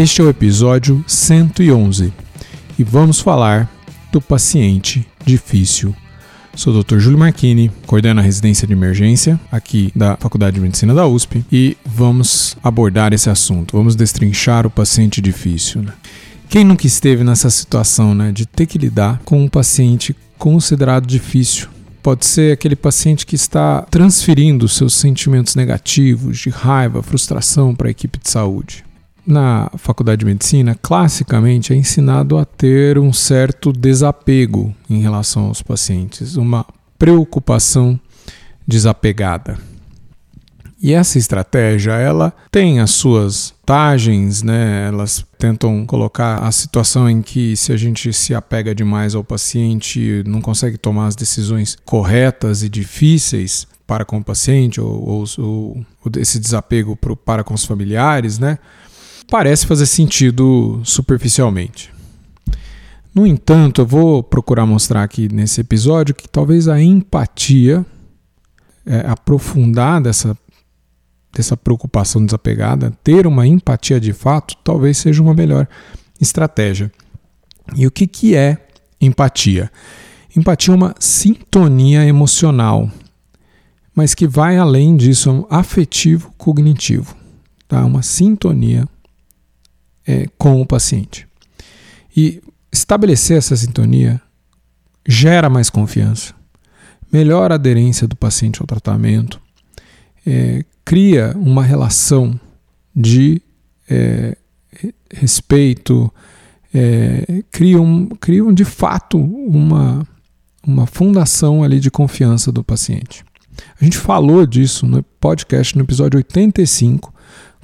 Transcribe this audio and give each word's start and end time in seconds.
Este 0.00 0.22
é 0.22 0.24
o 0.24 0.30
episódio 0.30 1.04
111 1.06 2.10
e 2.78 2.82
vamos 2.82 3.20
falar 3.20 3.70
do 4.10 4.18
paciente 4.18 5.06
difícil. 5.26 5.94
Sou 6.56 6.74
o 6.74 6.82
Dr. 6.82 6.98
Júlio 6.98 7.18
Marchini, 7.18 7.70
coordeno 7.86 8.18
a 8.18 8.22
residência 8.22 8.66
de 8.66 8.72
emergência 8.72 9.38
aqui 9.52 9.92
da 9.94 10.16
Faculdade 10.16 10.54
de 10.54 10.60
Medicina 10.62 10.94
da 10.94 11.06
USP 11.06 11.44
e 11.52 11.76
vamos 11.84 12.56
abordar 12.62 13.12
esse 13.12 13.28
assunto. 13.28 13.76
Vamos 13.76 13.94
destrinchar 13.94 14.66
o 14.66 14.70
paciente 14.70 15.20
difícil. 15.20 15.82
Né? 15.82 15.92
Quem 16.48 16.64
nunca 16.64 16.86
esteve 16.86 17.22
nessa 17.22 17.50
situação 17.50 18.14
né, 18.14 18.32
de 18.32 18.46
ter 18.46 18.64
que 18.64 18.78
lidar 18.78 19.20
com 19.26 19.44
um 19.44 19.48
paciente 19.48 20.16
considerado 20.38 21.06
difícil? 21.06 21.68
Pode 22.02 22.24
ser 22.24 22.54
aquele 22.54 22.74
paciente 22.74 23.26
que 23.26 23.36
está 23.36 23.82
transferindo 23.82 24.66
seus 24.66 24.94
sentimentos 24.94 25.54
negativos, 25.54 26.38
de 26.38 26.48
raiva, 26.48 27.02
frustração 27.02 27.74
para 27.74 27.88
a 27.88 27.90
equipe 27.90 28.18
de 28.18 28.30
saúde 28.30 28.88
na 29.30 29.70
faculdade 29.76 30.20
de 30.20 30.26
medicina, 30.26 30.76
classicamente 30.80 31.72
é 31.72 31.76
ensinado 31.76 32.36
a 32.36 32.44
ter 32.44 32.98
um 32.98 33.12
certo 33.12 33.72
desapego 33.72 34.74
em 34.88 35.00
relação 35.00 35.46
aos 35.46 35.62
pacientes, 35.62 36.36
uma 36.36 36.66
preocupação 36.98 37.98
desapegada. 38.66 39.58
E 40.82 40.94
essa 40.94 41.18
estratégia, 41.18 41.92
ela 41.92 42.32
tem 42.50 42.80
as 42.80 42.90
suas 42.90 43.54
vantagens, 43.70 44.42
né? 44.42 44.88
Elas 44.88 45.24
tentam 45.38 45.86
colocar 45.86 46.38
a 46.38 46.50
situação 46.50 47.08
em 47.08 47.22
que 47.22 47.56
se 47.56 47.72
a 47.72 47.76
gente 47.76 48.12
se 48.12 48.34
apega 48.34 48.74
demais 48.74 49.14
ao 49.14 49.22
paciente, 49.22 50.24
não 50.26 50.40
consegue 50.40 50.76
tomar 50.76 51.06
as 51.06 51.14
decisões 51.14 51.76
corretas 51.84 52.64
e 52.64 52.68
difíceis 52.68 53.66
para 53.86 54.04
com 54.04 54.18
o 54.18 54.24
paciente 54.24 54.80
ou, 54.80 54.88
ou, 54.88 55.24
ou 55.38 55.86
esse 56.18 56.40
desapego 56.40 56.96
para 56.96 57.44
com 57.44 57.54
os 57.54 57.64
familiares, 57.64 58.38
né? 58.40 58.58
Parece 59.30 59.64
fazer 59.64 59.86
sentido 59.86 60.80
superficialmente. 60.84 61.92
No 63.14 63.26
entanto, 63.26 63.80
eu 63.80 63.86
vou 63.86 64.22
procurar 64.22 64.66
mostrar 64.66 65.04
aqui 65.04 65.32
nesse 65.32 65.60
episódio 65.60 66.14
que 66.14 66.28
talvez 66.28 66.68
a 66.68 66.80
empatia, 66.80 67.86
é, 68.84 69.00
aprofundar 69.06 70.00
dessa, 70.00 70.36
dessa 71.32 71.56
preocupação 71.56 72.24
desapegada, 72.24 72.92
ter 73.02 73.26
uma 73.26 73.46
empatia 73.46 74.00
de 74.00 74.12
fato, 74.12 74.56
talvez 74.62 74.98
seja 74.98 75.22
uma 75.22 75.34
melhor 75.34 75.66
estratégia. 76.20 76.90
E 77.76 77.86
o 77.86 77.90
que, 77.90 78.06
que 78.06 78.34
é 78.34 78.58
empatia? 79.00 79.70
Empatia 80.36 80.74
é 80.74 80.76
uma 80.76 80.94
sintonia 80.98 82.04
emocional, 82.04 82.90
mas 83.94 84.14
que 84.14 84.26
vai 84.26 84.56
além 84.56 84.96
disso, 84.96 85.28
é 85.28 85.32
um 85.32 85.46
afetivo 85.50 86.32
cognitivo. 86.36 87.16
Tá? 87.66 87.84
Uma 87.84 88.02
sintonia 88.02 88.88
é, 90.10 90.26
com 90.36 90.60
o 90.60 90.66
paciente. 90.66 91.28
E 92.16 92.42
estabelecer 92.72 93.38
essa 93.38 93.56
sintonia 93.56 94.20
gera 95.06 95.48
mais 95.48 95.70
confiança, 95.70 96.34
melhora 97.12 97.54
a 97.54 97.56
aderência 97.56 98.08
do 98.08 98.16
paciente 98.16 98.60
ao 98.60 98.66
tratamento, 98.66 99.40
é, 100.26 100.64
cria 100.84 101.32
uma 101.36 101.62
relação 101.62 102.38
de 102.94 103.40
é, 103.88 104.36
respeito, 105.12 106.12
é, 106.74 107.44
criam, 107.50 108.08
criam 108.20 108.52
de 108.52 108.64
fato 108.64 109.16
uma, 109.16 110.06
uma 110.66 110.86
fundação 110.86 111.62
ali 111.62 111.78
de 111.78 111.90
confiança 111.90 112.50
do 112.50 112.64
paciente. 112.64 113.24
A 113.80 113.84
gente 113.84 113.96
falou 113.96 114.44
disso 114.44 114.86
no 114.86 115.02
podcast 115.02 115.76
no 115.76 115.84
episódio 115.84 116.18
85 116.18 117.14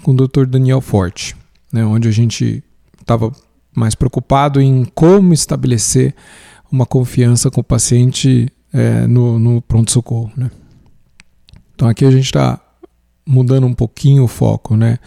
com 0.02 0.12
o 0.12 0.14
Dr. 0.14 0.46
Daniel 0.46 0.80
Forte 0.80 1.34
né, 1.72 1.84
onde 1.84 2.08
a 2.08 2.12
gente 2.12 2.62
estava 3.00 3.32
mais 3.74 3.94
preocupado 3.94 4.60
em 4.60 4.84
como 4.94 5.34
estabelecer 5.34 6.14
uma 6.70 6.86
confiança 6.86 7.50
com 7.50 7.60
o 7.60 7.64
paciente 7.64 8.50
é, 8.72 9.06
no, 9.06 9.38
no 9.38 9.62
pronto-socorro. 9.62 10.32
Né? 10.36 10.50
Então 11.74 11.88
aqui 11.88 12.04
a 12.04 12.10
gente 12.10 12.24
está 12.24 12.60
mudando 13.26 13.66
um 13.66 13.74
pouquinho 13.74 14.24
o 14.24 14.28
foco. 14.28 14.76
Né? 14.76 14.98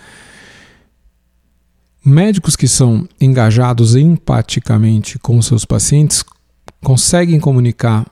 Médicos 2.05 2.55
que 2.55 2.67
são 2.67 3.07
engajados 3.19 3.95
empaticamente 3.95 5.17
com 5.19 5.41
seus 5.41 5.65
pacientes 5.65 6.23
conseguem 6.81 7.39
comunicar 7.39 8.05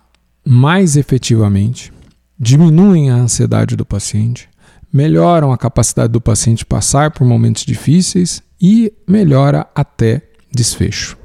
mais 0.46 0.96
efetivamente, 0.96 1.92
diminuem 2.40 3.10
a 3.10 3.16
ansiedade 3.16 3.76
do 3.76 3.86
paciente, 3.86 4.50
melhoram 4.92 5.52
a 5.52 5.58
capacidade 5.58 6.14
do 6.14 6.22
paciente 6.22 6.66
passar 6.66 7.12
por 7.12 7.26
momentos 7.26 7.66
difíceis 7.66 8.42
e 8.62 8.94
melhora 9.08 9.68
até 9.76 10.24
desfecho. 10.52 11.18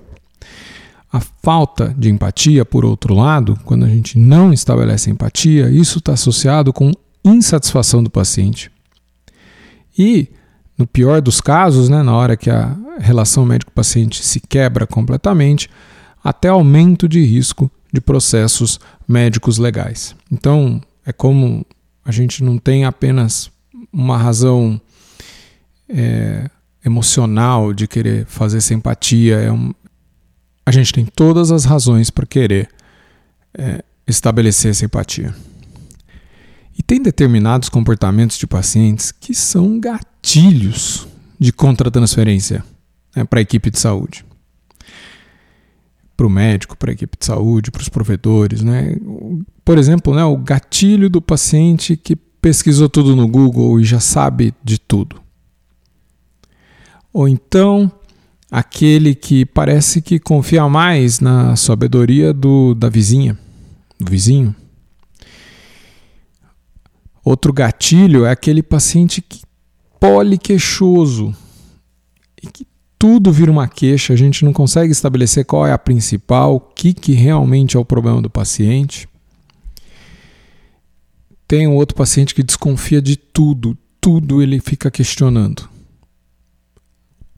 A 1.12 1.20
falta 1.20 1.94
de 1.96 2.08
empatia, 2.08 2.64
por 2.64 2.84
outro 2.84 3.14
lado, 3.14 3.58
quando 3.64 3.84
a 3.84 3.88
gente 3.88 4.18
não 4.18 4.52
estabelece 4.52 5.10
empatia, 5.10 5.68
isso 5.68 5.98
está 5.98 6.14
associado 6.14 6.72
com 6.72 6.90
insatisfação 7.24 8.02
do 8.02 8.10
paciente. 8.10 8.70
E, 9.98 10.28
no 10.76 10.86
pior 10.86 11.20
dos 11.20 11.40
casos, 11.40 11.88
né, 11.88 12.02
na 12.02 12.16
hora 12.16 12.36
que 12.36 12.50
a 12.50 12.74
relação 12.98 13.44
médico-paciente 13.44 14.24
se 14.24 14.40
quebra 14.40 14.86
completamente, 14.86 15.68
até 16.24 16.48
aumento 16.48 17.06
de 17.08 17.22
risco 17.22 17.70
de 17.92 18.00
processos 18.00 18.80
médicos 19.06 19.58
legais. 19.58 20.16
Então, 20.30 20.80
é 21.04 21.12
como 21.12 21.66
a 22.04 22.10
gente 22.10 22.42
não 22.42 22.58
tem 22.58 22.84
apenas 22.84 23.50
uma 23.92 24.16
razão 24.16 24.80
é, 25.88 26.48
emocional 26.84 27.72
de 27.72 27.86
querer 27.86 28.26
fazer 28.26 28.60
simpatia. 28.60 29.36
É 29.36 29.52
um... 29.52 29.72
A 30.64 30.70
gente 30.70 30.92
tem 30.92 31.04
todas 31.04 31.50
as 31.50 31.64
razões 31.64 32.10
para 32.10 32.26
querer 32.26 32.68
é, 33.56 33.84
estabelecer 34.06 34.74
simpatia. 34.74 35.34
E 36.76 36.82
tem 36.82 37.00
determinados 37.00 37.68
comportamentos 37.68 38.38
de 38.38 38.46
pacientes 38.46 39.12
que 39.12 39.34
são 39.34 39.78
gatilhos 39.78 41.06
de 41.38 41.52
contratransferência 41.52 42.64
né, 43.14 43.24
para 43.24 43.40
a 43.40 43.42
equipe 43.42 43.70
de 43.70 43.78
saúde. 43.78 44.24
Para 46.16 46.26
o 46.26 46.30
médico, 46.30 46.76
para 46.76 46.90
a 46.90 46.94
equipe 46.94 47.16
de 47.18 47.26
saúde, 47.26 47.70
para 47.70 47.82
os 47.82 47.88
provedores. 47.88 48.62
Né? 48.62 48.96
Por 49.64 49.78
exemplo, 49.78 50.14
né, 50.14 50.24
o 50.24 50.36
gatilho 50.36 51.08
do 51.08 51.22
paciente 51.22 51.96
que 51.96 52.16
pesquisou 52.16 52.88
tudo 52.88 53.14
no 53.14 53.28
Google 53.28 53.80
e 53.80 53.84
já 53.84 54.00
sabe 54.00 54.52
de 54.62 54.78
tudo. 54.78 55.20
Ou 57.12 57.28
então 57.28 57.90
aquele 58.50 59.14
que 59.14 59.46
parece 59.46 60.02
que 60.02 60.18
confia 60.18 60.68
mais 60.68 61.20
na 61.20 61.56
sabedoria 61.56 62.32
do, 62.32 62.74
da 62.74 62.88
vizinha, 62.88 63.38
do 63.98 64.10
vizinho. 64.10 64.54
Outro 67.24 67.52
gatilho 67.52 68.26
é 68.26 68.30
aquele 68.30 68.62
paciente 68.62 69.22
que 69.22 69.40
poliqueixoso 70.00 71.34
e 72.42 72.48
que 72.48 72.66
tudo 72.98 73.32
vira 73.32 73.50
uma 73.50 73.68
queixa, 73.68 74.12
a 74.12 74.16
gente 74.16 74.44
não 74.44 74.52
consegue 74.52 74.92
estabelecer 74.92 75.44
qual 75.44 75.66
é 75.66 75.72
a 75.72 75.78
principal, 75.78 76.56
o 76.56 76.60
que, 76.60 76.92
que 76.92 77.12
realmente 77.12 77.76
é 77.76 77.80
o 77.80 77.84
problema 77.84 78.20
do 78.20 78.28
paciente. 78.28 79.08
Tem 81.52 81.68
um 81.68 81.76
outro 81.76 81.94
paciente 81.94 82.34
que 82.34 82.42
desconfia 82.42 83.02
de 83.02 83.14
tudo, 83.14 83.76
tudo 84.00 84.40
ele 84.40 84.58
fica 84.58 84.90
questionando. 84.90 85.68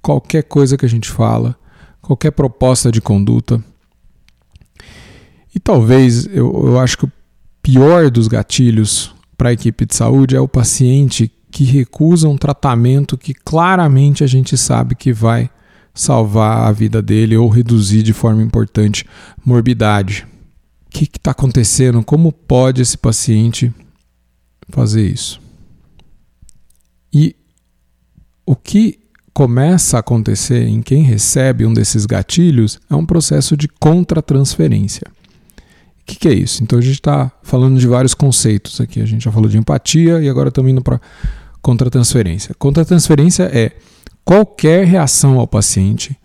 Qualquer 0.01 0.45
coisa 0.45 0.77
que 0.77 0.87
a 0.87 0.89
gente 0.89 1.09
fala, 1.11 1.59
qualquer 2.01 2.31
proposta 2.31 2.93
de 2.93 3.01
conduta. 3.01 3.61
E 5.53 5.59
talvez 5.59 6.27
eu, 6.27 6.65
eu 6.65 6.79
acho 6.79 6.97
que 6.97 7.07
o 7.07 7.13
pior 7.61 8.09
dos 8.09 8.29
gatilhos 8.29 9.13
para 9.37 9.49
a 9.49 9.53
equipe 9.53 9.85
de 9.85 9.97
saúde 9.97 10.37
é 10.37 10.41
o 10.41 10.47
paciente 10.47 11.29
que 11.51 11.65
recusa 11.65 12.29
um 12.29 12.39
tratamento 12.39 13.19
que 13.19 13.35
claramente 13.35 14.23
a 14.23 14.29
gente 14.29 14.57
sabe 14.57 14.95
que 14.95 15.13
vai 15.13 15.51
salvar 15.93 16.69
a 16.69 16.71
vida 16.71 17.03
dele 17.03 17.37
ou 17.37 17.49
reduzir 17.49 18.05
de 18.05 18.13
forma 18.13 18.45
importante 18.45 19.05
morbidade. 19.45 20.25
O 20.87 20.91
que 20.91 21.07
está 21.07 21.33
acontecendo? 21.33 22.01
Como 22.05 22.31
pode 22.31 22.81
esse 22.81 22.97
paciente 22.97 23.75
fazer 24.71 25.07
isso. 25.07 25.41
E 27.13 27.37
o 28.47 28.57
que 28.57 28.99
começa 29.33 29.97
a 29.97 30.01
acontecer 30.01 30.67
em 30.67 30.81
quem 30.81 31.03
recebe 31.03 31.67
um 31.67 31.73
desses 31.73 32.07
gatilhos 32.07 32.79
é 32.89 32.95
um 32.95 33.05
processo 33.05 33.57
de 33.57 33.69
contratransferência. 33.69 35.07
O 36.01 36.07
que, 36.07 36.17
que, 36.17 36.29
é 36.29 36.35
isso? 36.35 36.63
Então 36.63 36.79
a 36.79 36.83
gente 36.83 36.95
está 36.95 37.33
falando 37.43 37.79
de 37.79 37.87
vários 37.87 38.15
conceitos 38.15 38.81
aqui. 38.81 39.01
A 39.01 39.07
gente 39.07 39.25
já 39.25 39.33
falou 39.33 39.49
de 39.49 39.57
empatia 39.57 40.21
e 40.21 40.29
agora 40.29 40.51
estamos 40.51 40.71
indo 40.71 40.83
para 40.83 41.01
contratransferência. 41.63 42.55
Contratransferência 42.59 43.45
é 43.45 43.73
qualquer 44.25 44.87
reação 44.87 45.41
ao 45.41 45.49
paciente 45.49 46.17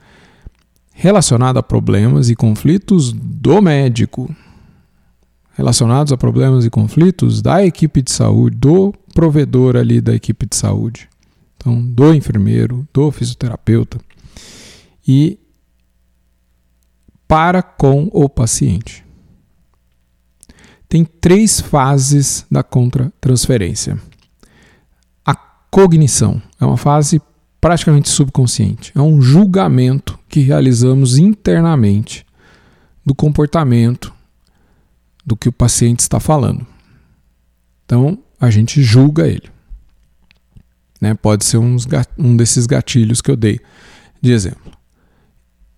relacionada 0.91 1.59
a 1.59 1.63
problemas 1.63 2.30
e 2.30 2.36
conflitos 2.36 3.13
do 3.13 3.62
médico, 3.62 4.30
relacionados 5.60 6.14
a 6.14 6.18
problemas 6.18 6.64
e 6.64 6.70
conflitos 6.70 7.42
da 7.42 7.66
equipe 7.66 8.02
de 8.02 8.14
saúde, 8.14 8.56
do 8.56 8.94
provedor 9.14 9.76
ali 9.76 10.00
da 10.00 10.16
equipe 10.16 10.46
de 10.46 10.56
saúde. 10.56 11.10
Então, 11.58 11.82
do 11.82 12.14
enfermeiro, 12.14 12.88
do 12.94 13.12
fisioterapeuta 13.12 14.00
e 15.06 15.38
para 17.28 17.62
com 17.62 18.10
o 18.14 18.30
paciente 18.30 19.04
tem 20.88 21.04
três 21.04 21.60
fases 21.60 22.46
da 22.50 22.64
contratransferência. 22.64 24.00
A 25.26 25.36
cognição 25.36 26.42
é 26.60 26.66
uma 26.66 26.78
fase 26.78 27.22
praticamente 27.60 28.08
subconsciente, 28.08 28.94
é 28.96 29.02
um 29.02 29.22
julgamento 29.22 30.18
que 30.30 30.40
realizamos 30.40 31.18
internamente 31.18 32.26
do 33.06 33.14
comportamento 33.14 34.18
do 35.25 35.36
que 35.36 35.50
o 35.50 35.51
paciente 35.51 36.00
está 36.00 36.19
falando. 36.19 36.66
Então, 37.86 38.19
a 38.39 38.50
gente 38.50 38.81
julga 38.81 39.27
ele. 39.27 39.50
Né? 41.01 41.13
Pode 41.13 41.45
ser 41.45 41.57
uns, 41.57 41.88
um 42.18 42.36
desses 42.36 42.66
gatilhos 42.66 43.21
que 43.21 43.31
eu 43.31 43.36
dei 43.36 43.60
de 44.21 44.31
exemplo. 44.31 44.71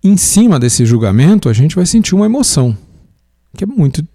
Em 0.02 0.16
cima 0.16 0.58
desse 0.58 0.84
julgamento, 0.84 1.48
a 1.48 1.52
gente 1.52 1.76
vai 1.76 1.86
sentir 1.86 2.14
uma 2.14 2.26
emoção, 2.26 2.76
que 3.56 3.64
é 3.64 3.66
muito 3.66 4.06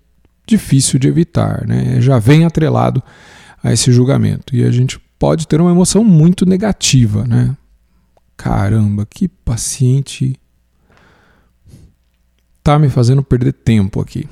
difícil 0.46 1.00
de 1.00 1.08
evitar, 1.08 1.66
né? 1.66 2.00
já 2.02 2.20
vem 2.20 2.46
atrelado 2.46 3.02
a 3.64 3.72
esse 3.72 3.92
julgamento. 3.92 4.56
E 4.56 4.64
a 4.64 4.72
gente 4.72 5.00
pode 5.18 5.48
ter 5.48 5.60
uma 5.60 5.72
emoção 5.72 6.04
muito 6.04 6.46
negativa. 6.46 7.26
Né? 7.26 7.56
Caramba, 8.36 9.06
que 9.06 9.28
paciente 9.28 10.40
tá 12.64 12.78
me 12.78 12.90
fazendo 12.90 13.24
perder 13.24 13.54
tempo 13.54 14.02
aqui. 14.02 14.28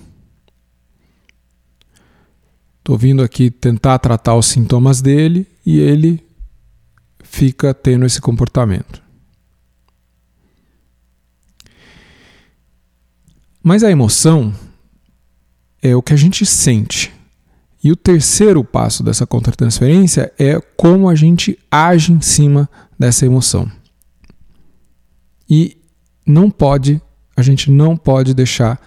Tô 2.85 2.95
vindo 2.95 3.23
aqui 3.23 3.49
tentar 3.49 3.97
tratar 3.97 4.35
os 4.35 4.45
sintomas 4.45 5.01
dele 5.01 5.47
e 5.65 5.79
ele 5.79 6.23
fica 7.23 7.73
tendo 7.73 8.05
esse 8.05 8.21
comportamento. 8.21 9.01
Mas 13.63 13.83
a 13.83 13.89
emoção 13.89 14.53
é 15.81 15.95
o 15.95 16.01
que 16.03 16.13
a 16.13 16.15
gente 16.15 16.45
sente. 16.45 17.11
E 17.83 17.91
o 17.91 17.95
terceiro 17.95 18.63
passo 18.63 19.01
dessa 19.01 19.25
contratransferência 19.25 20.31
é 20.37 20.61
como 20.77 21.09
a 21.09 21.15
gente 21.15 21.57
age 21.71 22.13
em 22.13 22.21
cima 22.21 22.69
dessa 22.99 23.25
emoção. 23.25 23.67
E 25.49 25.75
não 26.23 26.51
pode, 26.51 27.01
a 27.35 27.41
gente 27.41 27.71
não 27.71 27.97
pode 27.97 28.35
deixar 28.35 28.79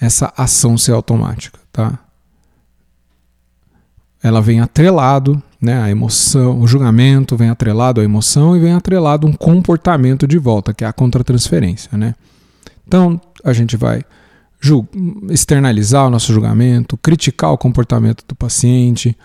essa 0.00 0.34
ação 0.36 0.76
ser 0.76 0.90
automática, 0.90 1.60
tá? 1.70 2.04
Ela 4.22 4.40
vem 4.40 4.60
atrelado, 4.60 5.40
né, 5.60 5.80
a 5.80 5.90
emoção, 5.90 6.60
o 6.60 6.66
julgamento 6.66 7.36
vem 7.36 7.50
atrelado 7.50 8.00
à 8.00 8.04
emoção 8.04 8.56
e 8.56 8.60
vem 8.60 8.72
atrelado 8.72 9.26
um 9.26 9.32
comportamento 9.32 10.26
de 10.26 10.38
volta, 10.38 10.74
que 10.74 10.84
é 10.84 10.86
a 10.86 10.92
contratransferência, 10.92 11.96
né? 11.96 12.14
Então, 12.86 13.20
a 13.44 13.52
gente 13.52 13.76
vai 13.76 14.02
externalizar 15.30 16.06
o 16.06 16.10
nosso 16.10 16.32
julgamento, 16.32 16.96
criticar 16.96 17.52
o 17.52 17.58
comportamento 17.58 18.24
do 18.26 18.34
paciente. 18.34 19.16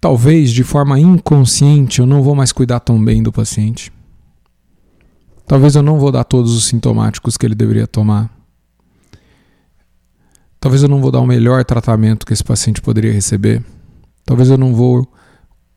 Talvez 0.00 0.50
de 0.50 0.64
forma 0.64 0.98
inconsciente 0.98 2.00
eu 2.00 2.06
não 2.06 2.22
vou 2.22 2.34
mais 2.34 2.52
cuidar 2.52 2.80
tão 2.80 3.02
bem 3.02 3.22
do 3.22 3.32
paciente. 3.32 3.92
Talvez 5.46 5.74
eu 5.76 5.82
não 5.82 5.98
vou 5.98 6.10
dar 6.10 6.24
todos 6.24 6.56
os 6.56 6.64
sintomáticos 6.64 7.36
que 7.36 7.46
ele 7.46 7.54
deveria 7.54 7.86
tomar. 7.86 8.30
Talvez 10.58 10.82
eu 10.82 10.88
não 10.88 11.00
vou 11.00 11.10
dar 11.10 11.20
o 11.20 11.26
melhor 11.26 11.64
tratamento 11.64 12.26
que 12.26 12.32
esse 12.32 12.42
paciente 12.42 12.80
poderia 12.80 13.12
receber. 13.12 13.62
Talvez 14.26 14.50
eu 14.50 14.58
não 14.58 14.74
vou 14.74 15.10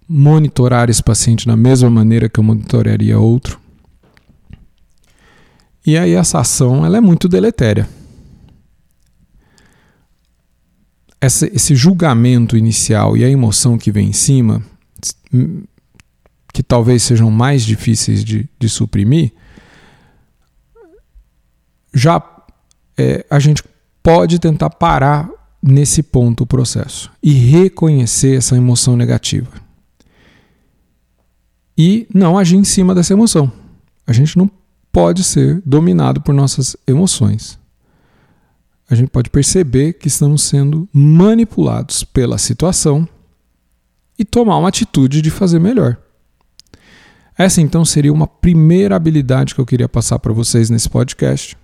monitorar 0.08 0.90
esse 0.90 1.02
paciente 1.02 1.48
da 1.48 1.56
mesma 1.56 1.90
maneira 1.90 2.28
que 2.28 2.40
eu 2.40 2.44
monitoraria 2.44 3.18
outro. 3.18 3.60
E 5.86 5.98
aí 5.98 6.14
essa 6.14 6.40
ação 6.40 6.86
ela 6.86 6.98
é 6.98 7.02
muito 7.02 7.30
deletéria. 7.30 7.88
essa, 11.22 11.48
esse 11.48 11.76
julgamento 11.76 12.56
inicial 12.56 13.18
e 13.18 13.24
a 13.24 13.30
emoção 13.30 13.78
que 13.78 13.92
vem 13.92 14.10
em 14.10 14.14
cima, 14.14 14.64
que 16.54 16.64
talvez 16.64 17.04
sejam 17.04 17.30
mais 17.30 17.64
difíceis 17.64 18.24
de, 18.24 18.50
de 18.58 18.70
suprimir, 18.70 19.34
já 21.94 22.24
é, 22.98 23.26
a 23.30 23.40
gente 23.40 23.64
pode 24.02 24.40
tentar 24.40 24.70
parar 24.70 25.30
nesse 25.62 26.02
ponto 26.02 26.44
o 26.44 26.48
processo 26.48 27.12
e 27.22 27.32
reconhecer 27.32 28.38
essa 28.38 28.56
emoção 28.56 28.96
negativa. 28.96 29.52
E 31.78 32.08
não 32.14 32.38
agir 32.38 32.58
em 32.58 32.64
cima 32.64 32.94
dessa 32.94 33.14
emoção. 33.14 33.52
A 34.06 34.14
gente 34.14 34.38
não 34.38 34.50
pode 34.92 35.24
ser 35.24 35.62
dominado 35.66 36.22
por 36.22 36.34
nossas 36.34 36.76
emoções 36.88 37.60
a 38.90 38.96
gente 38.96 39.10
pode 39.10 39.30
perceber 39.30 39.94
que 39.94 40.08
estamos 40.08 40.42
sendo 40.42 40.90
manipulados 40.92 42.04
pela 42.04 42.40
situação 42.40 43.08
e 44.18 44.26
tomar 44.26 44.58
uma 44.58 44.70
atitude 44.70 45.22
de 45.22 45.30
fazer 45.30 45.60
melhor. 45.60 45.96
Essa 47.38 47.62
então 47.62 47.86
seria 47.86 48.12
uma 48.12 48.28
primeira 48.28 48.96
habilidade 48.96 49.54
que 49.54 49.62
eu 49.62 49.66
queria 49.66 49.88
passar 49.88 50.18
para 50.18 50.34
vocês 50.34 50.70
nesse 50.70 50.90
podcast. 50.90 51.56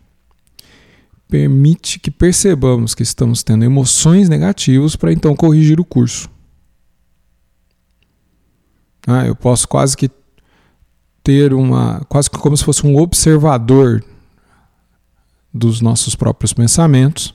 Permite 1.27 1.99
que 1.99 2.11
percebamos 2.11 2.93
que 2.93 3.03
estamos 3.03 3.43
tendo 3.43 3.65
emoções 3.65 4.29
negativas 4.29 4.95
para 4.95 5.11
então 5.11 5.35
corrigir 5.35 5.79
o 5.79 5.85
curso. 5.85 6.29
Ah, 9.07 9.25
eu 9.25 9.35
posso 9.35 9.67
quase 9.67 9.95
que 9.95 10.09
ter 11.23 11.53
uma, 11.53 12.01
quase 12.07 12.29
que 12.29 12.37
como 12.37 12.55
se 12.55 12.63
fosse 12.63 12.85
um 12.85 12.97
observador 12.97 14.03
dos 15.53 15.81
nossos 15.81 16.15
próprios 16.15 16.53
pensamentos 16.53 17.33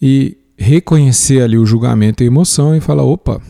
e 0.00 0.38
reconhecer 0.56 1.42
ali 1.42 1.58
o 1.58 1.66
julgamento 1.66 2.22
e 2.22 2.24
a 2.24 2.26
emoção 2.26 2.74
e 2.76 2.80
falar, 2.80 3.02
opa, 3.02 3.40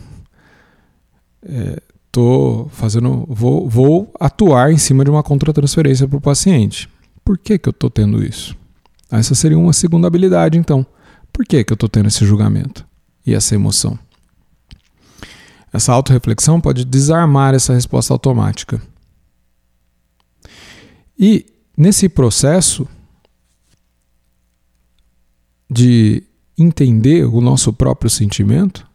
é, 1.43 1.81
tô 2.11 2.67
fazendo, 2.71 3.25
vou, 3.29 3.67
vou 3.69 4.11
atuar 4.19 4.71
em 4.71 4.77
cima 4.77 5.03
de 5.03 5.09
uma 5.09 5.23
contratransferência 5.23 6.07
para 6.07 6.17
o 6.17 6.21
paciente. 6.21 6.89
Por 7.23 7.37
que, 7.37 7.57
que 7.57 7.69
eu 7.69 7.71
estou 7.71 7.89
tendo 7.89 8.23
isso? 8.23 8.55
Essa 9.11 9.35
seria 9.35 9.59
uma 9.59 9.73
segunda 9.73 10.07
habilidade, 10.07 10.57
então. 10.57 10.85
Por 11.33 11.45
que, 11.45 11.63
que 11.63 11.71
eu 11.71 11.75
estou 11.75 11.89
tendo 11.89 12.07
esse 12.07 12.25
julgamento 12.25 12.85
e 13.25 13.33
essa 13.33 13.55
emoção? 13.55 13.97
Essa 15.73 15.93
autorreflexão 15.93 16.59
pode 16.59 16.83
desarmar 16.83 17.53
essa 17.53 17.73
resposta 17.73 18.13
automática. 18.13 18.81
E 21.17 21.45
nesse 21.77 22.09
processo, 22.09 22.87
de 25.69 26.23
entender 26.57 27.25
o 27.25 27.39
nosso 27.39 27.71
próprio 27.71 28.09
sentimento, 28.09 28.85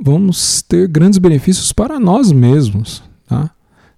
vamos 0.00 0.60
ter 0.62 0.86
grandes 0.88 1.18
benefícios 1.18 1.72
para 1.72 1.98
nós 1.98 2.30
mesmos. 2.30 3.02
Tá? 3.26 3.50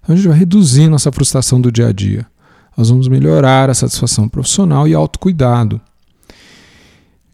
A 0.07 0.15
gente 0.15 0.27
vai 0.27 0.37
reduzir 0.37 0.87
nossa 0.87 1.11
frustração 1.11 1.59
do 1.59 1.71
dia 1.71 1.87
a 1.87 1.91
dia. 1.91 2.25
Nós 2.77 2.89
vamos 2.89 3.07
melhorar 3.07 3.69
a 3.69 3.73
satisfação 3.73 4.27
profissional 4.27 4.87
e 4.87 4.93
autocuidado. 4.93 5.79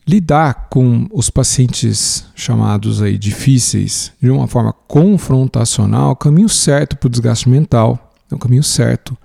Lidar 0.08 0.68
com 0.70 1.08
os 1.12 1.30
pacientes 1.30 2.26
chamados 2.36 3.02
aí 3.02 3.18
difíceis 3.18 4.12
de 4.22 4.30
uma 4.30 4.48
forma 4.48 4.74
confrontacional 4.74 6.10
é 6.10 6.14
o 6.14 6.16
caminho 6.16 6.50
certo 6.50 6.98
para 6.98 7.08
o 7.08 7.10
desgaste 7.10 7.48
mental, 7.48 8.14
é 8.30 8.36
o 8.36 8.40
caminho 8.40 8.64
certo 8.64 9.18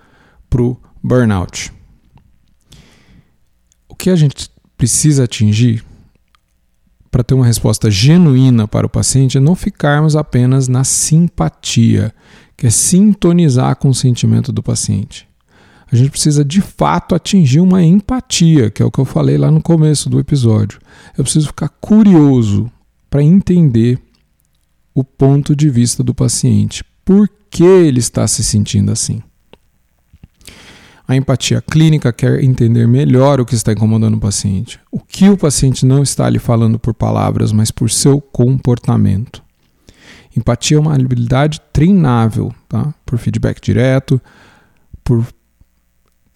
para 0.49 0.61
o 0.61 0.77
burnout. 1.03 1.73
O 3.89 3.95
que 3.95 4.09
a 4.09 4.15
gente 4.15 4.49
precisa 4.77 5.23
atingir 5.23 5.83
para 7.09 7.23
ter 7.23 7.33
uma 7.33 7.45
resposta 7.45 7.89
genuína 7.89 8.67
para 8.67 8.85
o 8.85 8.89
paciente 8.89 9.37
é 9.37 9.41
não 9.41 9.55
ficarmos 9.55 10.15
apenas 10.15 10.67
na 10.67 10.83
simpatia, 10.83 12.13
que 12.55 12.67
é 12.67 12.69
sintonizar 12.69 13.75
com 13.75 13.89
o 13.89 13.95
sentimento 13.95 14.51
do 14.51 14.61
paciente. 14.61 15.26
A 15.91 15.95
gente 15.95 16.09
precisa 16.09 16.43
de 16.43 16.61
fato 16.61 17.15
atingir 17.15 17.59
uma 17.59 17.83
empatia, 17.83 18.69
que 18.69 18.81
é 18.81 18.85
o 18.85 18.91
que 18.91 18.99
eu 18.99 19.05
falei 19.05 19.37
lá 19.37 19.49
no 19.49 19.61
começo 19.61 20.09
do 20.09 20.19
episódio. 20.19 20.79
Eu 21.17 21.23
preciso 21.23 21.47
ficar 21.47 21.69
curioso 21.69 22.69
para 23.09 23.23
entender 23.23 23.99
o 24.93 25.03
ponto 25.03 25.55
de 25.55 25.69
vista 25.69 26.03
do 26.03 26.13
paciente. 26.13 26.83
Por 27.05 27.29
que 27.49 27.63
ele 27.63 27.99
está 27.99 28.27
se 28.27 28.43
sentindo 28.43 28.91
assim? 28.91 29.21
A 31.07 31.15
empatia 31.15 31.61
clínica 31.61 32.11
quer 32.11 32.43
entender 32.43 32.85
melhor 32.85 33.39
o 33.39 33.45
que 33.45 33.55
está 33.55 33.71
incomodando 33.71 34.15
o 34.15 34.19
paciente, 34.19 34.77
o 34.91 34.99
que 34.99 35.29
o 35.29 35.37
paciente 35.37 35.85
não 35.85 36.03
está 36.03 36.29
lhe 36.29 36.37
falando 36.37 36.77
por 36.77 36.93
palavras, 36.93 37.53
mas 37.53 37.71
por 37.71 37.89
seu 37.89 38.19
comportamento. 38.19 39.41
Empatia 40.35 40.75
é 40.75 40.79
uma 40.79 40.93
habilidade 40.93 41.61
treinável, 41.71 42.53
tá? 42.67 42.93
por 43.05 43.17
feedback 43.17 43.61
direto, 43.61 44.21
por 45.01 45.25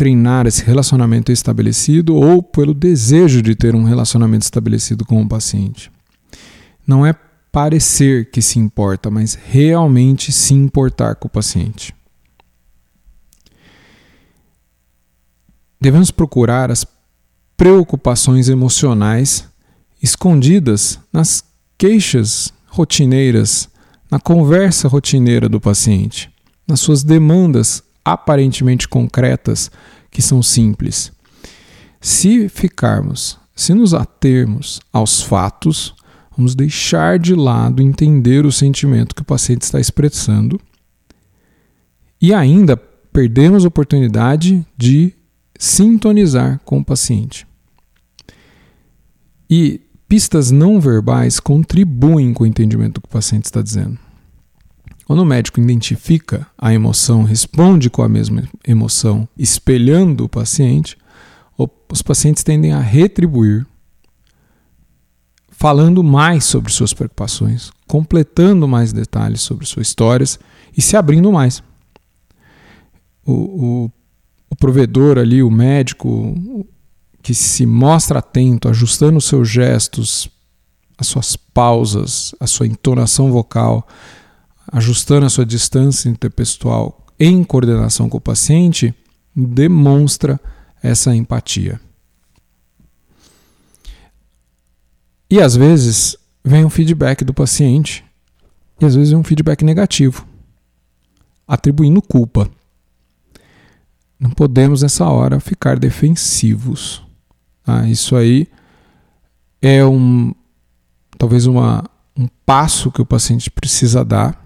treinar 0.02 0.48
esse 0.48 0.64
relacionamento 0.64 1.32
estabelecido 1.32 2.16
ou 2.16 2.42
pelo 2.42 2.74
desejo 2.74 3.40
de 3.40 3.54
ter 3.54 3.76
um 3.76 3.84
relacionamento 3.84 4.42
estabelecido 4.42 5.06
com 5.06 5.22
o 5.22 5.30
paciente. 5.30 5.92
Não 6.88 7.06
é 7.06 7.14
parecer 7.52 8.32
que 8.32 8.42
se 8.42 8.58
importa, 8.58 9.12
mas 9.12 9.36
realmente 9.36 10.32
se 10.32 10.56
importar 10.56 11.18
com 11.18 11.28
o 11.28 11.30
paciente. 11.30 11.94
Devemos 15.80 16.10
procurar 16.10 16.72
as 16.72 16.84
preocupações 17.56 18.50
emocionais 18.50 19.48
escondidas 20.02 21.00
nas 21.14 21.44
queixas 21.78 22.52
rotineiras, 22.70 23.70
na 24.10 24.20
conversa 24.20 24.88
rotineira 24.88 25.48
do 25.48 25.62
paciente, 25.62 26.28
nas 26.68 26.80
suas 26.80 27.04
demandas 27.04 27.84
aparentemente 28.04 28.88
concretas 28.88 29.72
que 30.10 30.22
são 30.22 30.42
simples. 30.42 31.12
Se 32.00 32.50
ficarmos, 32.50 33.40
se 33.56 33.74
nos 33.74 33.94
atermos 33.94 34.80
aos 34.92 35.22
fatos, 35.22 35.94
vamos 36.36 36.56
deixar 36.56 37.20
de 37.20 37.36
lado 37.36 37.82
entender 37.82 38.46
o 38.46 38.52
sentimento 38.52 39.16
que 39.16 39.22
o 39.22 39.26
paciente 39.26 39.62
está 39.62 39.80
expressando 39.80 40.60
e 42.22 42.34
ainda 42.34 42.78
perdemos 42.78 43.66
a 43.66 43.68
oportunidade 43.68 44.66
de 44.78 45.14
sintonizar 45.58 46.60
com 46.66 46.80
o 46.80 46.86
paciente. 46.86 47.46
E 49.50 49.82
pistas 50.08 50.50
não 50.50 50.80
verbais 50.80 51.40
contribuem 51.40 52.34
com 52.34 52.44
o 52.44 52.48
entendimento 52.48 52.96
do 52.96 53.02
que 53.02 53.08
o 53.08 53.12
paciente 53.12 53.46
está 53.46 53.62
dizendo. 53.62 54.00
Quando 55.12 55.24
o 55.24 55.26
médico 55.26 55.60
identifica 55.60 56.48
a 56.58 56.74
emoção, 56.74 57.24
responde 57.24 57.90
com 57.90 58.02
a 58.02 58.08
mesma 58.08 58.48
emoção, 58.66 59.28
espelhando 59.38 60.24
o 60.24 60.30
paciente, 60.30 60.98
os 61.92 62.02
pacientes 62.02 62.46
tendem 62.46 62.72
a 62.72 62.80
retribuir, 62.80 63.68
falando 65.50 66.02
mais 66.02 66.46
sobre 66.46 66.72
suas 66.72 66.94
preocupações, 66.94 67.72
completando 67.86 68.66
mais 68.70 68.94
detalhes 68.94 69.42
sobre 69.42 69.66
suas 69.66 69.88
histórias 69.88 70.40
e 70.78 70.82
se 70.82 70.96
abrindo 70.96 71.30
mais. 71.30 71.62
O, 73.26 73.34
o 73.34 73.92
o 74.50 74.56
provedor 74.56 75.18
ali, 75.18 75.44
o 75.44 75.52
médico, 75.52 76.34
que 77.22 77.34
se 77.34 77.66
mostra 77.66 78.20
atento, 78.20 78.70
ajustando 78.70 79.20
seus 79.20 79.50
gestos, 79.50 80.30
as 80.98 81.08
suas 81.08 81.36
pausas, 81.36 82.34
a 82.40 82.48
sua 82.48 82.66
entonação 82.66 83.30
vocal, 83.30 83.86
ajustando 84.72 85.26
a 85.26 85.30
sua 85.30 85.46
distância 85.46 86.10
interpessoal 86.10 87.06
em 87.20 87.44
coordenação 87.44 88.10
com 88.10 88.18
o 88.18 88.22
paciente, 88.22 88.96
demonstra 89.36 90.40
essa 90.82 91.16
empatia. 91.16 91.80
E 95.30 95.40
às 95.40 95.56
vezes 95.56 96.18
vem 96.44 96.66
um 96.66 96.70
feedback 96.70 97.24
do 97.24 97.34
paciente, 97.34 98.04
e 98.80 98.86
às 98.86 98.96
vezes 98.96 99.12
vem 99.12 99.20
um 99.20 99.24
feedback 99.24 99.64
negativo, 99.64 100.28
atribuindo 101.48 102.02
culpa. 102.02 102.50
Não 104.20 104.32
podemos 104.32 104.82
nessa 104.82 105.08
hora 105.08 105.40
ficar 105.40 105.78
defensivos. 105.78 107.04
Ah, 107.66 107.88
isso 107.88 108.16
aí 108.16 108.48
é 109.62 109.86
um 109.86 110.34
talvez 111.18 111.46
uma, 111.46 111.84
um 112.18 112.28
passo 112.44 112.92
que 112.92 113.02
o 113.02 113.06
paciente 113.06 113.52
precisa 113.52 114.04
dar 114.04 114.41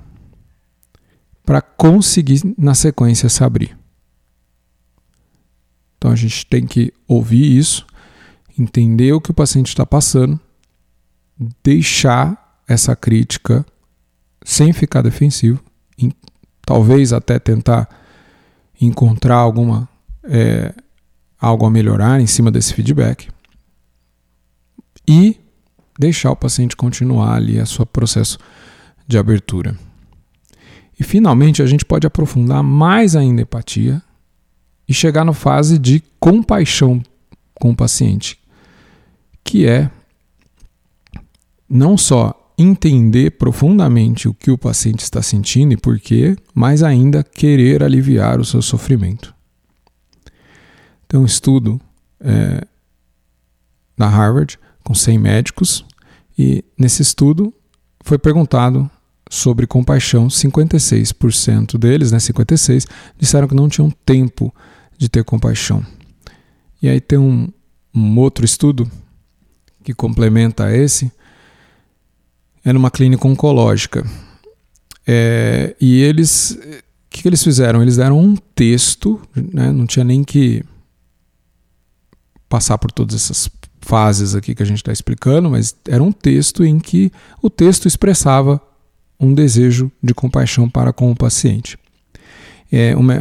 para 1.45 1.61
conseguir 1.61 2.41
na 2.57 2.73
sequência 2.73 3.29
se 3.29 3.43
abrir. 3.43 3.77
Então 5.97 6.11
a 6.11 6.15
gente 6.15 6.45
tem 6.45 6.65
que 6.65 6.93
ouvir 7.07 7.57
isso, 7.57 7.85
entender 8.57 9.13
o 9.13 9.21
que 9.21 9.31
o 9.31 9.33
paciente 9.33 9.67
está 9.67 9.85
passando, 9.85 10.39
deixar 11.63 12.61
essa 12.67 12.95
crítica 12.95 13.65
sem 14.43 14.73
ficar 14.73 15.01
defensivo, 15.01 15.63
talvez 16.65 17.13
até 17.13 17.39
tentar 17.39 17.87
encontrar 18.79 19.37
alguma 19.37 19.87
é, 20.23 20.73
algo 21.39 21.65
a 21.65 21.69
melhorar 21.69 22.19
em 22.19 22.27
cima 22.27 22.51
desse 22.51 22.73
feedback 22.73 23.29
e 25.07 25.39
deixar 25.97 26.31
o 26.31 26.35
paciente 26.35 26.75
continuar 26.75 27.35
ali 27.35 27.59
a 27.59 27.65
seu 27.65 27.85
processo 27.85 28.37
de 29.07 29.17
abertura. 29.17 29.75
E 30.99 31.03
finalmente 31.03 31.61
a 31.61 31.65
gente 31.65 31.83
pode 31.83 32.07
aprofundar 32.07 32.63
mais 32.63 33.15
ainda 33.15 33.41
a 33.41 33.43
empatia 33.43 34.01
e 34.87 34.93
chegar 34.93 35.25
na 35.25 35.33
fase 35.33 35.77
de 35.77 36.01
compaixão 36.19 37.01
com 37.53 37.71
o 37.71 37.75
paciente, 37.75 38.39
que 39.43 39.65
é 39.67 39.89
não 41.69 41.97
só 41.97 42.53
entender 42.57 43.31
profundamente 43.31 44.27
o 44.29 44.33
que 44.33 44.49
o 44.49 44.57
paciente 44.57 44.99
está 44.99 45.21
sentindo 45.21 45.73
e 45.73 45.77
por 45.77 45.99
quê, 45.99 46.37
mas 46.53 46.83
ainda 46.83 47.23
querer 47.23 47.83
aliviar 47.83 48.39
o 48.39 48.45
seu 48.45 48.61
sofrimento. 48.61 49.33
Tem 51.07 51.19
um 51.19 51.25
estudo 51.25 51.79
é, 52.19 52.65
na 53.97 54.07
Harvard 54.07 54.57
com 54.83 54.93
100 54.93 55.19
médicos 55.19 55.85
e 56.37 56.63
nesse 56.77 57.01
estudo 57.01 57.53
foi 58.01 58.17
perguntado 58.17 58.89
sobre 59.29 59.67
compaixão. 59.67 60.27
56% 60.27 61.77
deles, 61.77 62.11
né, 62.11 62.19
56, 62.19 62.87
disseram 63.17 63.47
que 63.47 63.55
não 63.55 63.69
tinham 63.69 63.91
tempo 64.05 64.53
de 64.97 65.09
ter 65.09 65.23
compaixão. 65.23 65.85
E 66.81 66.89
aí 66.89 66.99
tem 67.01 67.17
um, 67.17 67.47
um 67.93 68.19
outro 68.19 68.45
estudo 68.45 68.89
que 69.83 69.93
complementa 69.93 70.75
esse, 70.75 71.11
é 72.63 72.73
numa 72.73 72.89
clínica 72.89 73.27
oncológica. 73.27 74.05
É, 75.05 75.75
e 75.79 76.01
eles, 76.01 76.51
o 76.51 77.09
que, 77.09 77.21
que, 77.21 77.27
eles 77.27 77.43
fizeram? 77.43 77.81
Eles 77.81 77.97
deram 77.97 78.19
um 78.19 78.35
texto, 78.35 79.21
né, 79.35 79.71
não 79.71 79.85
tinha 79.85 80.03
nem 80.03 80.23
que 80.23 80.63
passar 82.49 82.77
por 82.77 82.91
todas 82.91 83.15
essas 83.15 83.49
fases 83.81 84.33
aqui 84.33 84.55
que 84.55 84.63
a 84.63 84.65
gente 84.65 84.77
está 84.77 84.91
explicando, 84.91 85.49
mas 85.49 85.75
era 85.87 86.01
um 86.01 86.11
texto 86.11 86.65
em 86.65 86.79
que 86.79 87.11
o 87.41 87.49
texto 87.49 87.87
expressava 87.87 88.59
um 89.19 89.33
desejo 89.33 89.91
de 90.01 90.13
compaixão 90.13 90.69
para 90.69 90.91
com 90.91 91.11
o 91.11 91.15
paciente. 91.15 91.77
É 92.71 92.95
uma, 92.95 93.13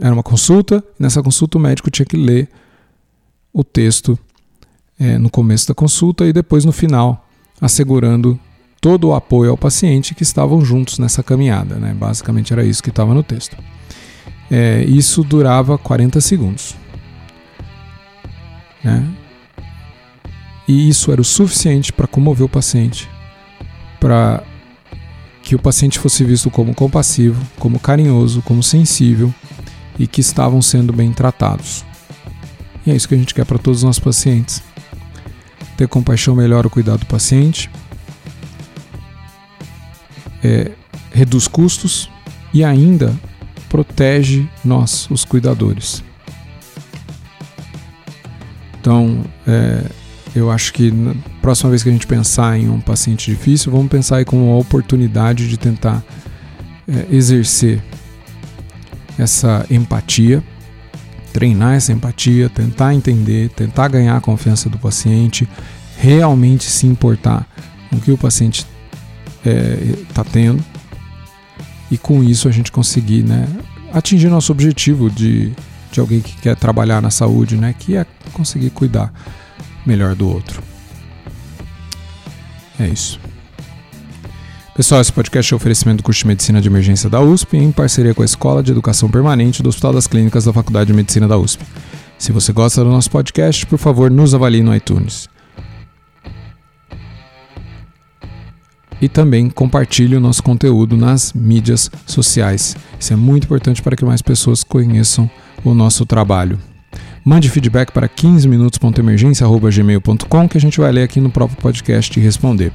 era 0.00 0.12
uma 0.12 0.22
consulta, 0.22 0.84
nessa 0.98 1.22
consulta 1.22 1.58
o 1.58 1.60
médico 1.60 1.90
tinha 1.90 2.06
que 2.06 2.16
ler 2.16 2.48
o 3.52 3.64
texto 3.64 4.18
é, 4.98 5.18
no 5.18 5.30
começo 5.30 5.68
da 5.68 5.74
consulta 5.74 6.26
e 6.26 6.32
depois 6.32 6.64
no 6.64 6.72
final 6.72 7.26
assegurando 7.60 8.38
todo 8.80 9.08
o 9.08 9.14
apoio 9.14 9.50
ao 9.50 9.56
paciente 9.56 10.14
que 10.14 10.22
estavam 10.22 10.64
juntos 10.64 10.98
nessa 10.98 11.22
caminhada. 11.22 11.76
Né? 11.76 11.94
Basicamente 11.94 12.52
era 12.52 12.64
isso 12.64 12.82
que 12.82 12.90
estava 12.90 13.14
no 13.14 13.22
texto. 13.22 13.56
É, 14.50 14.84
isso 14.84 15.24
durava 15.24 15.78
40 15.78 16.20
segundos. 16.20 16.76
Né? 18.84 19.08
E 20.68 20.88
isso 20.88 21.10
era 21.12 21.20
o 21.20 21.24
suficiente 21.24 21.92
para 21.92 22.06
comover 22.06 22.44
o 22.44 22.48
paciente, 22.48 23.08
para 24.00 24.42
que 25.46 25.54
o 25.54 25.60
paciente 25.60 26.00
fosse 26.00 26.24
visto 26.24 26.50
como 26.50 26.74
compassivo, 26.74 27.40
como 27.60 27.78
carinhoso, 27.78 28.42
como 28.42 28.64
sensível 28.64 29.32
e 29.96 30.04
que 30.04 30.20
estavam 30.20 30.60
sendo 30.60 30.92
bem 30.92 31.12
tratados. 31.12 31.84
E 32.84 32.90
é 32.90 32.96
isso 32.96 33.06
que 33.06 33.14
a 33.14 33.16
gente 33.16 33.32
quer 33.32 33.44
para 33.46 33.56
todos 33.56 33.78
os 33.78 33.84
nossos 33.84 34.02
pacientes. 34.02 34.60
Ter 35.76 35.86
compaixão 35.86 36.34
melhora 36.34 36.66
o 36.66 36.70
cuidado 36.70 37.00
do 37.00 37.06
paciente, 37.06 37.70
é, 40.42 40.72
reduz 41.12 41.46
custos 41.46 42.10
e 42.52 42.64
ainda 42.64 43.14
protege 43.68 44.48
nós, 44.64 45.08
os 45.12 45.24
cuidadores. 45.24 46.02
Então, 48.80 49.24
é, 49.46 49.84
eu 50.36 50.50
acho 50.50 50.72
que 50.72 50.90
na 50.90 51.14
próxima 51.40 51.70
vez 51.70 51.82
que 51.82 51.88
a 51.88 51.92
gente 51.92 52.06
pensar 52.06 52.58
em 52.58 52.68
um 52.68 52.80
paciente 52.80 53.30
difícil, 53.30 53.72
vamos 53.72 53.88
pensar 53.88 54.16
aí 54.16 54.24
como 54.24 54.50
uma 54.50 54.58
oportunidade 54.58 55.48
de 55.48 55.56
tentar 55.56 56.02
é, 56.86 57.06
exercer 57.14 57.82
essa 59.18 59.64
empatia 59.70 60.42
treinar 61.36 61.74
essa 61.74 61.92
empatia, 61.92 62.48
tentar 62.48 62.94
entender, 62.94 63.50
tentar 63.50 63.88
ganhar 63.88 64.16
a 64.16 64.20
confiança 64.22 64.70
do 64.70 64.78
paciente, 64.78 65.46
realmente 65.98 66.64
se 66.64 66.86
importar 66.86 67.46
com 67.90 67.96
o 67.96 68.00
que 68.00 68.10
o 68.10 68.16
paciente 68.16 68.66
está 69.44 69.50
é, 69.50 69.94
tá 70.14 70.24
tendo 70.24 70.64
e 71.90 71.98
com 71.98 72.24
isso 72.24 72.48
a 72.48 72.50
gente 72.50 72.72
conseguir 72.72 73.22
né, 73.22 73.46
atingir 73.92 74.30
nosso 74.30 74.50
objetivo 74.50 75.10
de 75.10 75.52
de 75.92 76.00
alguém 76.00 76.20
que 76.20 76.36
quer 76.36 76.56
trabalhar 76.56 77.00
na 77.00 77.10
saúde, 77.10 77.56
né? 77.56 77.74
Que 77.78 77.96
é 77.96 78.06
conseguir 78.32 78.70
cuidar 78.70 79.12
melhor 79.86 80.14
do 80.14 80.28
outro. 80.28 80.62
É 82.78 82.86
isso. 82.88 83.18
Pessoal, 84.74 85.00
esse 85.00 85.10
podcast 85.10 85.50
é 85.50 85.54
um 85.54 85.56
oferecimento 85.56 85.98
do 85.98 86.02
curso 86.02 86.20
de 86.20 86.26
Medicina 86.26 86.60
de 86.60 86.68
Emergência 86.68 87.08
da 87.08 87.18
USP 87.18 87.56
em 87.56 87.72
parceria 87.72 88.12
com 88.12 88.20
a 88.20 88.26
Escola 88.26 88.62
de 88.62 88.72
Educação 88.72 89.08
Permanente 89.08 89.62
do 89.62 89.70
Hospital 89.70 89.94
das 89.94 90.06
Clínicas 90.06 90.44
da 90.44 90.52
Faculdade 90.52 90.88
de 90.88 90.92
Medicina 90.92 91.26
da 91.26 91.38
USP. 91.38 91.64
Se 92.18 92.30
você 92.30 92.52
gosta 92.52 92.84
do 92.84 92.90
nosso 92.90 93.10
podcast, 93.10 93.64
por 93.64 93.78
favor, 93.78 94.10
nos 94.10 94.34
avalie 94.34 94.62
no 94.62 94.74
iTunes. 94.76 95.30
E 99.00 99.08
também 99.08 99.48
compartilhe 99.48 100.14
o 100.14 100.20
nosso 100.20 100.42
conteúdo 100.42 100.94
nas 100.94 101.32
mídias 101.32 101.90
sociais. 102.06 102.76
Isso 103.00 103.14
é 103.14 103.16
muito 103.16 103.44
importante 103.44 103.80
para 103.80 103.96
que 103.96 104.04
mais 104.04 104.20
pessoas 104.20 104.62
conheçam 104.62 105.30
o 105.64 105.72
nosso 105.72 106.04
trabalho. 106.04 106.58
Mande 107.28 107.50
feedback 107.50 107.90
para 107.90 108.08
15minutos.emergência.gmail.com 108.08 110.48
que 110.48 110.56
a 110.56 110.60
gente 110.60 110.78
vai 110.78 110.92
ler 110.92 111.02
aqui 111.02 111.20
no 111.20 111.28
próprio 111.28 111.58
podcast 111.58 112.16
e 112.16 112.22
responder. 112.22 112.70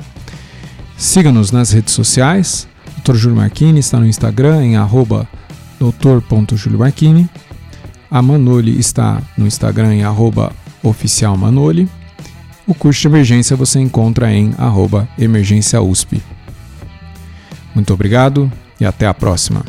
Siga-nos 0.98 1.54
nas 1.54 1.72
redes 1.72 1.94
sociais. 1.94 2.68
Dr. 2.98 3.16
Júlio 3.16 3.38
Marchini 3.38 3.80
está 3.80 3.98
no 3.98 4.06
Instagram 4.06 4.66
em 4.66 4.76
arroba 4.76 5.26
doutor.juliomarchini. 5.80 7.30
A 8.12 8.22
Manoli 8.22 8.78
está 8.78 9.22
no 9.38 9.48
Instagram 9.48 9.96
em 9.96 10.04
arroba 10.04 10.52
oficialmanoli. 10.84 11.88
O 12.68 12.74
curso 12.74 13.00
de 13.00 13.08
emergência 13.08 13.56
você 13.56 13.80
encontra 13.80 14.34
em 14.34 14.54
arroba 14.58 15.08
emergênciausp. 15.18 16.22
Muito 17.74 17.94
obrigado 17.94 18.52
e 18.82 18.86
até 18.86 19.08
a 19.08 19.14
próxima. 19.14 19.64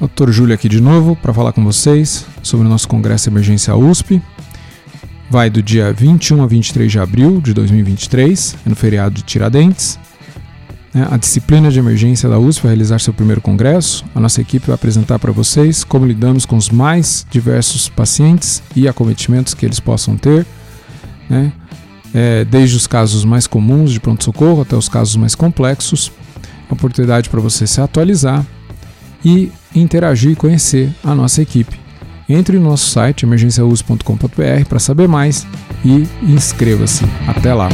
Dr. 0.00 0.30
Júlio 0.30 0.54
aqui 0.54 0.68
de 0.68 0.80
novo 0.80 1.14
para 1.14 1.34
falar 1.34 1.52
com 1.52 1.62
vocês 1.62 2.26
sobre 2.42 2.66
o 2.66 2.70
nosso 2.70 2.88
Congresso 2.88 3.28
Emergência 3.28 3.76
USP 3.76 4.22
vai 5.30 5.48
do 5.48 5.62
dia 5.62 5.92
21 5.92 6.42
a 6.42 6.46
23 6.46 6.90
de 6.90 6.98
abril 6.98 7.40
de 7.40 7.54
2023, 7.54 8.56
é 8.66 8.68
no 8.68 8.74
feriado 8.74 9.14
de 9.14 9.22
Tiradentes. 9.22 9.96
Né? 10.92 11.06
A 11.08 11.16
disciplina 11.16 11.70
de 11.70 11.78
emergência 11.78 12.28
da 12.28 12.36
USP 12.36 12.62
vai 12.62 12.72
realizar 12.72 12.98
seu 12.98 13.14
primeiro 13.14 13.40
congresso. 13.40 14.04
A 14.12 14.18
nossa 14.18 14.40
equipe 14.40 14.66
vai 14.66 14.74
apresentar 14.74 15.20
para 15.20 15.30
vocês 15.30 15.84
como 15.84 16.04
lidamos 16.04 16.44
com 16.44 16.56
os 16.56 16.68
mais 16.68 17.24
diversos 17.30 17.88
pacientes 17.88 18.60
e 18.74 18.88
acometimentos 18.88 19.54
que 19.54 19.64
eles 19.64 19.78
possam 19.78 20.16
ter, 20.16 20.44
né? 21.28 21.52
é, 22.12 22.44
desde 22.44 22.76
os 22.76 22.88
casos 22.88 23.24
mais 23.24 23.46
comuns 23.46 23.92
de 23.92 24.00
pronto-socorro 24.00 24.62
até 24.62 24.74
os 24.74 24.88
casos 24.88 25.14
mais 25.14 25.36
complexos. 25.36 26.10
Uma 26.68 26.74
oportunidade 26.74 27.30
para 27.30 27.40
você 27.40 27.68
se 27.68 27.80
atualizar 27.80 28.44
e 29.24 29.52
interagir 29.74 30.32
e 30.32 30.36
conhecer 30.36 30.90
a 31.02 31.14
nossa 31.14 31.42
equipe. 31.42 31.78
Entre 32.28 32.58
no 32.58 32.70
nosso 32.70 32.88
site 32.90 33.24
emergenciaus.com.br 33.24 34.64
para 34.68 34.78
saber 34.78 35.08
mais 35.08 35.46
e 35.84 36.06
inscreva-se. 36.22 37.04
Até 37.26 37.52
lá! 37.52 37.68